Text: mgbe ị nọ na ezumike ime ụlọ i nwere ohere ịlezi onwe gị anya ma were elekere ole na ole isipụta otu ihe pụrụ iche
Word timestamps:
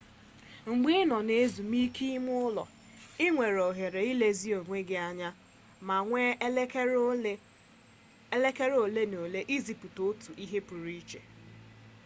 mgbe 0.73 0.89
ị 1.01 1.03
nọ 1.11 1.17
na 1.27 1.33
ezumike 1.43 2.05
ime 2.17 2.33
ụlọ 2.47 2.63
i 3.25 3.27
nwere 3.33 3.59
ohere 3.69 4.01
ịlezi 4.11 4.49
onwe 4.59 4.77
gị 4.89 4.97
anya 5.09 5.29
ma 5.87 5.97
were 6.09 6.39
elekere 8.35 8.75
ole 8.83 9.03
na 9.11 9.17
ole 9.25 9.39
isipụta 9.55 9.99
otu 10.11 10.31
ihe 10.43 10.59
pụrụ 10.67 10.89
iche 11.01 11.21